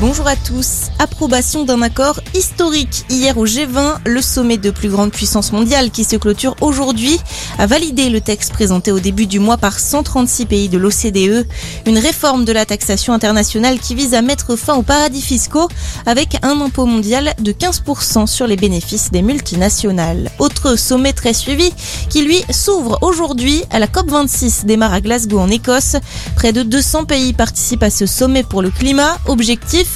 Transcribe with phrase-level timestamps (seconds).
[0.00, 0.90] Bonjour à tous.
[1.00, 6.04] Approbation d'un accord historique hier au G20, le sommet de plus grande puissance mondiale qui
[6.04, 7.18] se clôture aujourd'hui,
[7.58, 11.48] a validé le texte présenté au début du mois par 136 pays de l'OCDE,
[11.84, 15.66] une réforme de la taxation internationale qui vise à mettre fin aux paradis fiscaux
[16.06, 20.30] avec un impôt mondial de 15% sur les bénéfices des multinationales.
[20.38, 21.72] Autre sommet très suivi
[22.08, 25.96] qui lui s'ouvre aujourd'hui à la COP26 démarre à Glasgow en Écosse.
[26.36, 29.18] Près de 200 pays participent à ce sommet pour le climat.
[29.26, 29.87] Objectif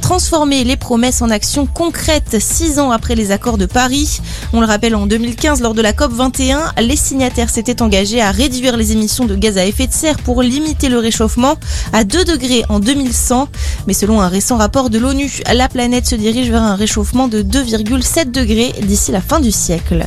[0.00, 4.20] transformer les promesses en actions concrètes six ans après les accords de Paris.
[4.52, 8.30] On le rappelle, en 2015, lors de la COP 21, les signataires s'étaient engagés à
[8.30, 11.56] réduire les émissions de gaz à effet de serre pour limiter le réchauffement
[11.92, 13.48] à 2 degrés en 2100.
[13.86, 17.42] Mais selon un récent rapport de l'ONU, la planète se dirige vers un réchauffement de
[17.42, 20.06] 2,7 degrés d'ici la fin du siècle.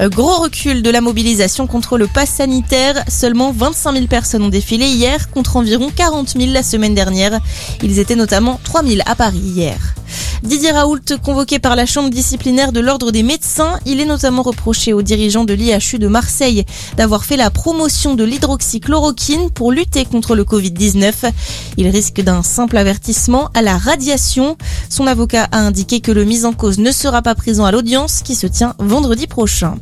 [0.00, 3.02] Euh, gros recul de la mobilisation contre le pass sanitaire.
[3.08, 7.40] Seulement 25 000 personnes ont défilé hier contre environ 40 000 la semaine dernière.
[7.82, 9.97] Ils étaient notamment 3 000 à Paris hier.
[10.42, 14.92] Didier Raoult, convoqué par la chambre disciplinaire de l'ordre des médecins, il est notamment reproché
[14.92, 16.64] aux dirigeants de l'IHU de Marseille
[16.96, 21.32] d'avoir fait la promotion de l'hydroxychloroquine pour lutter contre le Covid-19.
[21.76, 24.56] Il risque d'un simple avertissement à la radiation.
[24.88, 28.22] Son avocat a indiqué que le mis en cause ne sera pas présent à l'audience
[28.22, 29.76] qui se tient vendredi prochain.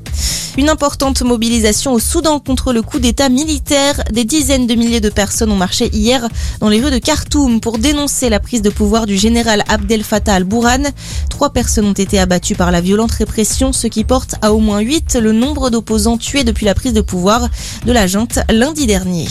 [0.58, 4.02] Une importante mobilisation au Soudan contre le coup d'État militaire.
[4.10, 6.26] Des dizaines de milliers de personnes ont marché hier
[6.60, 10.34] dans les rues de Khartoum pour dénoncer la prise de pouvoir du général Abdel Fattah
[10.34, 10.84] al-Bourhan.
[11.28, 14.80] Trois personnes ont été abattues par la violente répression, ce qui porte à au moins
[14.80, 17.50] huit le nombre d'opposants tués depuis la prise de pouvoir
[17.84, 19.28] de la junte lundi dernier.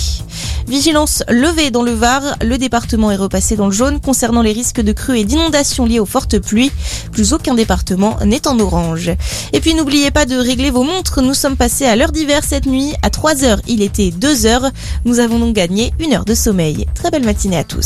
[0.67, 2.37] Vigilance levée dans le Var.
[2.41, 5.99] Le département est repassé dans le jaune concernant les risques de crues et d'inondations liées
[5.99, 6.71] aux fortes pluies.
[7.11, 9.11] Plus aucun département n'est en orange.
[9.53, 11.21] Et puis n'oubliez pas de régler vos montres.
[11.21, 12.93] Nous sommes passés à l'heure d'hiver cette nuit.
[13.03, 14.71] À 3 heures, il était 2 heures.
[15.05, 16.87] Nous avons donc gagné une heure de sommeil.
[16.95, 17.83] Très belle matinée à tous.